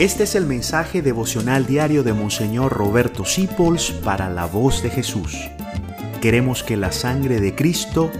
Este 0.00 0.22
es 0.22 0.34
el 0.34 0.46
mensaje 0.46 1.02
devocional 1.02 1.66
diario 1.66 2.02
de 2.02 2.14
Monseñor 2.14 2.72
Roberto 2.72 3.26
Sipols 3.26 3.90
para 3.90 4.30
la 4.30 4.46
voz 4.46 4.82
de 4.82 4.88
Jesús. 4.88 5.36
Queremos 6.22 6.62
que 6.62 6.78
la 6.78 6.90
sangre 6.90 7.38
de 7.38 7.54
Cristo 7.54 8.10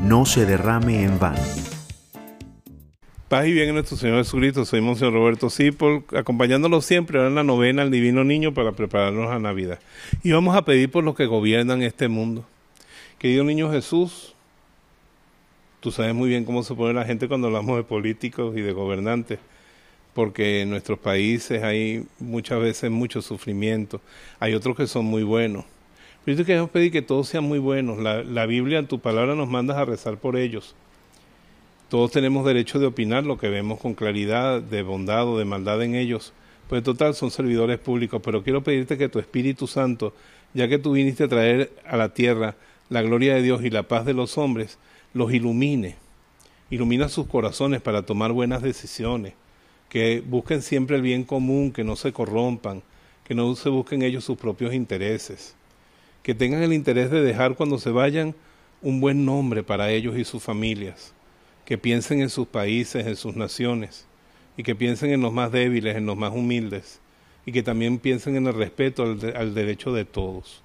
no 0.00 0.24
se 0.24 0.46
derrame 0.46 1.02
en 1.02 1.18
vano. 1.18 1.42
Paz 3.28 3.46
y 3.46 3.52
bien 3.52 3.68
en 3.68 3.74
nuestro 3.74 3.98
Señor 3.98 4.24
Jesucristo. 4.24 4.64
Soy 4.64 4.80
Monseñor 4.80 5.12
Roberto 5.12 5.50
Sipol, 5.50 6.02
acompañándolo 6.16 6.80
siempre 6.80 7.18
en 7.18 7.34
la 7.34 7.44
novena 7.44 7.82
al 7.82 7.90
Divino 7.90 8.24
Niño 8.24 8.54
para 8.54 8.72
prepararnos 8.72 9.30
a 9.30 9.38
Navidad. 9.38 9.80
Y 10.22 10.32
vamos 10.32 10.56
a 10.56 10.64
pedir 10.64 10.90
por 10.90 11.04
los 11.04 11.14
que 11.14 11.26
gobiernan 11.26 11.82
este 11.82 12.08
mundo. 12.08 12.46
Querido 13.18 13.44
Niño 13.44 13.70
Jesús, 13.70 14.34
tú 15.80 15.92
sabes 15.92 16.14
muy 16.14 16.30
bien 16.30 16.46
cómo 16.46 16.62
se 16.62 16.74
pone 16.74 16.94
la 16.94 17.04
gente 17.04 17.28
cuando 17.28 17.48
hablamos 17.48 17.76
de 17.76 17.82
políticos 17.82 18.56
y 18.56 18.62
de 18.62 18.72
gobernantes 18.72 19.40
porque 20.18 20.62
en 20.62 20.70
nuestros 20.70 20.98
países 20.98 21.62
hay 21.62 22.04
muchas 22.18 22.58
veces 22.58 22.90
mucho 22.90 23.22
sufrimiento, 23.22 24.00
hay 24.40 24.52
otros 24.52 24.76
que 24.76 24.88
son 24.88 25.04
muy 25.04 25.22
buenos. 25.22 25.64
Pero 26.24 26.36
yo 26.36 26.44
queremos 26.44 26.70
pedir 26.70 26.90
que 26.90 27.02
todos 27.02 27.28
sean 27.28 27.44
muy 27.44 27.60
buenos. 27.60 27.98
La, 27.98 28.46
Biblia, 28.46 28.80
en 28.80 28.88
tu 28.88 28.98
palabra, 28.98 29.36
nos 29.36 29.48
mandas 29.48 29.76
a 29.76 29.84
rezar 29.84 30.16
por 30.18 30.34
ellos. 30.34 30.74
Todos 31.88 32.10
tenemos 32.10 32.44
derecho 32.44 32.80
de 32.80 32.86
opinar 32.86 33.22
lo 33.22 33.38
que 33.38 33.48
vemos 33.48 33.78
con 33.78 33.94
claridad, 33.94 34.60
de 34.60 34.82
bondad 34.82 35.24
o 35.28 35.38
de 35.38 35.44
maldad 35.44 35.80
en 35.84 35.94
ellos. 35.94 36.32
Pues 36.68 36.82
total 36.82 37.14
son 37.14 37.30
servidores 37.30 37.78
públicos, 37.78 38.20
pero 38.24 38.42
quiero 38.42 38.64
pedirte 38.64 38.98
que 38.98 39.08
tu 39.08 39.20
Espíritu 39.20 39.68
Santo, 39.68 40.14
ya 40.52 40.66
que 40.66 40.78
tú 40.78 40.94
viniste 40.94 41.22
a 41.22 41.28
traer 41.28 41.70
a 41.86 41.96
la 41.96 42.12
tierra 42.12 42.56
la 42.88 43.02
gloria 43.02 43.36
de 43.36 43.42
Dios 43.42 43.62
y 43.62 43.70
la 43.70 43.84
paz 43.84 44.04
de 44.04 44.14
los 44.14 44.36
hombres, 44.36 44.78
los 45.14 45.32
ilumine. 45.32 45.94
Ilumina 46.70 47.08
sus 47.08 47.28
corazones 47.28 47.80
para 47.80 48.02
tomar 48.02 48.32
buenas 48.32 48.62
decisiones 48.62 49.34
que 49.88 50.22
busquen 50.26 50.62
siempre 50.62 50.96
el 50.96 51.02
bien 51.02 51.24
común, 51.24 51.72
que 51.72 51.84
no 51.84 51.96
se 51.96 52.12
corrompan, 52.12 52.82
que 53.24 53.34
no 53.34 53.54
se 53.56 53.68
busquen 53.68 54.02
ellos 54.02 54.24
sus 54.24 54.38
propios 54.38 54.74
intereses, 54.74 55.54
que 56.22 56.34
tengan 56.34 56.62
el 56.62 56.72
interés 56.72 57.10
de 57.10 57.22
dejar 57.22 57.54
cuando 57.56 57.78
se 57.78 57.90
vayan 57.90 58.34
un 58.82 59.00
buen 59.00 59.24
nombre 59.24 59.62
para 59.62 59.90
ellos 59.90 60.16
y 60.16 60.24
sus 60.24 60.42
familias, 60.42 61.12
que 61.64 61.78
piensen 61.78 62.20
en 62.20 62.30
sus 62.30 62.46
países, 62.46 63.06
en 63.06 63.16
sus 63.16 63.34
naciones, 63.36 64.06
y 64.56 64.62
que 64.62 64.74
piensen 64.74 65.10
en 65.10 65.20
los 65.20 65.32
más 65.32 65.52
débiles, 65.52 65.96
en 65.96 66.06
los 66.06 66.16
más 66.16 66.32
humildes, 66.32 67.00
y 67.46 67.52
que 67.52 67.62
también 67.62 67.98
piensen 67.98 68.36
en 68.36 68.46
el 68.46 68.54
respeto 68.54 69.02
al, 69.02 69.54
derecho 69.54 69.92
de 69.92 70.04
todos. 70.04 70.62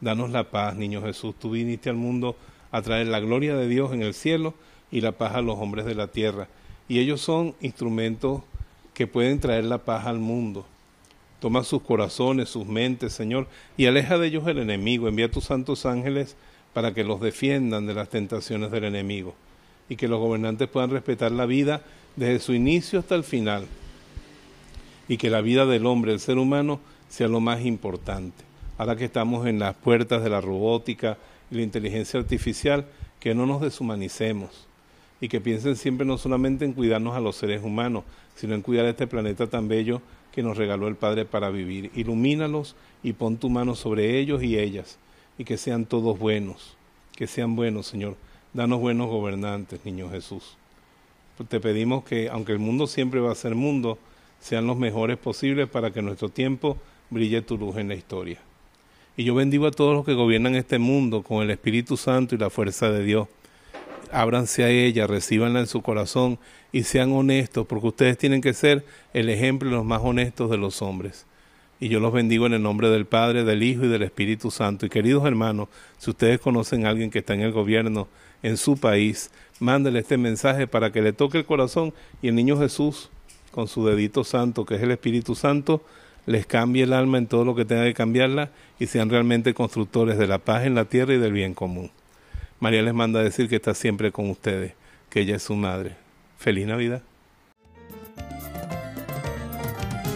Danos 0.00 0.30
la 0.30 0.50
paz, 0.50 0.76
niño 0.76 1.02
Jesús. 1.02 1.34
Tú 1.38 1.50
viniste 1.50 1.88
al 1.88 1.96
mundo 1.96 2.36
a 2.70 2.82
traer 2.82 3.06
la 3.06 3.20
gloria 3.20 3.56
de 3.56 3.68
Dios 3.68 3.92
en 3.92 4.02
el 4.02 4.14
cielo 4.14 4.54
y 4.90 5.00
la 5.00 5.12
paz 5.12 5.34
a 5.34 5.40
los 5.40 5.58
hombres 5.58 5.86
de 5.86 5.94
la 5.94 6.08
tierra. 6.08 6.48
Y 6.88 6.98
ellos 6.98 7.20
son 7.20 7.54
instrumentos 7.60 8.42
que 9.00 9.06
pueden 9.06 9.40
traer 9.40 9.64
la 9.64 9.78
paz 9.78 10.04
al 10.04 10.18
mundo. 10.18 10.66
Toma 11.40 11.64
sus 11.64 11.80
corazones, 11.80 12.50
sus 12.50 12.66
mentes, 12.66 13.14
Señor, 13.14 13.46
y 13.78 13.86
aleja 13.86 14.18
de 14.18 14.26
ellos 14.26 14.46
el 14.46 14.58
enemigo. 14.58 15.08
Envía 15.08 15.30
tus 15.30 15.44
santos 15.44 15.86
ángeles 15.86 16.36
para 16.74 16.92
que 16.92 17.02
los 17.02 17.18
defiendan 17.18 17.86
de 17.86 17.94
las 17.94 18.10
tentaciones 18.10 18.70
del 18.70 18.84
enemigo 18.84 19.34
y 19.88 19.96
que 19.96 20.06
los 20.06 20.20
gobernantes 20.20 20.68
puedan 20.68 20.90
respetar 20.90 21.32
la 21.32 21.46
vida 21.46 21.80
desde 22.14 22.40
su 22.40 22.52
inicio 22.52 22.98
hasta 22.98 23.14
el 23.14 23.24
final 23.24 23.64
y 25.08 25.16
que 25.16 25.30
la 25.30 25.40
vida 25.40 25.64
del 25.64 25.86
hombre, 25.86 26.12
el 26.12 26.20
ser 26.20 26.36
humano, 26.36 26.78
sea 27.08 27.28
lo 27.28 27.40
más 27.40 27.64
importante. 27.64 28.44
Ahora 28.76 28.96
que 28.96 29.06
estamos 29.06 29.46
en 29.46 29.60
las 29.60 29.76
puertas 29.76 30.22
de 30.22 30.28
la 30.28 30.42
robótica 30.42 31.16
y 31.50 31.54
la 31.54 31.62
inteligencia 31.62 32.20
artificial, 32.20 32.84
que 33.18 33.34
no 33.34 33.46
nos 33.46 33.62
deshumanicemos, 33.62 34.68
y 35.20 35.28
que 35.28 35.40
piensen 35.40 35.76
siempre 35.76 36.06
no 36.06 36.16
solamente 36.18 36.64
en 36.64 36.72
cuidarnos 36.72 37.14
a 37.14 37.20
los 37.20 37.36
seres 37.36 37.62
humanos, 37.62 38.04
sino 38.34 38.54
en 38.54 38.62
cuidar 38.62 38.86
este 38.86 39.06
planeta 39.06 39.46
tan 39.46 39.68
bello 39.68 40.00
que 40.32 40.42
nos 40.42 40.56
regaló 40.56 40.88
el 40.88 40.96
Padre 40.96 41.24
para 41.24 41.50
vivir. 41.50 41.90
Ilumínalos 41.94 42.74
y 43.02 43.12
pon 43.12 43.36
tu 43.36 43.50
mano 43.50 43.74
sobre 43.74 44.18
ellos 44.18 44.42
y 44.42 44.58
ellas, 44.58 44.98
y 45.36 45.44
que 45.44 45.58
sean 45.58 45.84
todos 45.84 46.18
buenos, 46.18 46.76
que 47.16 47.26
sean 47.26 47.54
buenos, 47.54 47.86
Señor. 47.86 48.16
Danos 48.52 48.80
buenos 48.80 49.08
gobernantes, 49.08 49.84
niño 49.84 50.10
Jesús. 50.10 50.56
Te 51.48 51.60
pedimos 51.60 52.04
que, 52.04 52.28
aunque 52.28 52.52
el 52.52 52.58
mundo 52.58 52.86
siempre 52.86 53.20
va 53.20 53.32
a 53.32 53.36
ser 53.36 53.54
mundo, 53.54 53.98
sean 54.40 54.66
los 54.66 54.76
mejores 54.76 55.18
posibles 55.18 55.68
para 55.68 55.90
que 55.90 56.00
en 56.00 56.06
nuestro 56.06 56.28
tiempo 56.28 56.76
brille 57.10 57.42
tu 57.42 57.56
luz 57.56 57.76
en 57.76 57.88
la 57.88 57.94
historia. 57.94 58.38
Y 59.16 59.24
yo 59.24 59.34
bendigo 59.34 59.66
a 59.66 59.70
todos 59.70 59.94
los 59.94 60.04
que 60.04 60.14
gobiernan 60.14 60.54
este 60.54 60.78
mundo 60.78 61.22
con 61.22 61.42
el 61.42 61.50
Espíritu 61.50 61.96
Santo 61.96 62.34
y 62.34 62.38
la 62.38 62.50
fuerza 62.50 62.90
de 62.90 63.04
Dios 63.04 63.28
ábranse 64.12 64.64
a 64.64 64.70
ella, 64.70 65.06
recíbanla 65.06 65.60
en 65.60 65.66
su 65.66 65.82
corazón 65.82 66.38
y 66.72 66.84
sean 66.84 67.12
honestos, 67.12 67.66
porque 67.66 67.88
ustedes 67.88 68.18
tienen 68.18 68.40
que 68.40 68.54
ser 68.54 68.84
el 69.12 69.28
ejemplo 69.28 69.68
de 69.68 69.76
los 69.76 69.84
más 69.84 70.02
honestos 70.02 70.50
de 70.50 70.58
los 70.58 70.82
hombres. 70.82 71.26
Y 71.80 71.88
yo 71.88 71.98
los 71.98 72.12
bendigo 72.12 72.46
en 72.46 72.52
el 72.52 72.62
nombre 72.62 72.90
del 72.90 73.06
Padre, 73.06 73.44
del 73.44 73.62
Hijo 73.62 73.84
y 73.84 73.88
del 73.88 74.02
Espíritu 74.02 74.50
Santo. 74.50 74.84
Y 74.84 74.90
queridos 74.90 75.24
hermanos, 75.24 75.68
si 75.98 76.10
ustedes 76.10 76.38
conocen 76.38 76.84
a 76.84 76.90
alguien 76.90 77.10
que 77.10 77.20
está 77.20 77.34
en 77.34 77.40
el 77.40 77.52
gobierno 77.52 78.06
en 78.42 78.56
su 78.58 78.76
país, 78.76 79.30
mándele 79.60 80.00
este 80.00 80.18
mensaje 80.18 80.66
para 80.66 80.92
que 80.92 81.00
le 81.00 81.12
toque 81.12 81.38
el 81.38 81.46
corazón 81.46 81.94
y 82.20 82.28
el 82.28 82.34
niño 82.34 82.58
Jesús, 82.58 83.10
con 83.50 83.66
su 83.66 83.86
dedito 83.86 84.24
santo, 84.24 84.64
que 84.64 84.76
es 84.76 84.82
el 84.82 84.90
Espíritu 84.90 85.34
Santo, 85.34 85.82
les 86.26 86.46
cambie 86.46 86.84
el 86.84 86.92
alma 86.92 87.18
en 87.18 87.26
todo 87.26 87.44
lo 87.44 87.54
que 87.54 87.64
tenga 87.64 87.84
que 87.84 87.94
cambiarla 87.94 88.50
y 88.78 88.86
sean 88.86 89.10
realmente 89.10 89.54
constructores 89.54 90.18
de 90.18 90.26
la 90.26 90.38
paz 90.38 90.64
en 90.64 90.74
la 90.74 90.84
tierra 90.84 91.14
y 91.14 91.18
del 91.18 91.32
bien 91.32 91.54
común. 91.54 91.90
María 92.60 92.82
les 92.82 92.94
manda 92.94 93.18
a 93.20 93.24
decir 93.24 93.48
que 93.48 93.56
está 93.56 93.74
siempre 93.74 94.12
con 94.12 94.30
ustedes, 94.30 94.74
que 95.08 95.20
ella 95.20 95.36
es 95.36 95.42
su 95.42 95.56
madre. 95.56 95.96
Feliz 96.38 96.66
Navidad. 96.66 97.00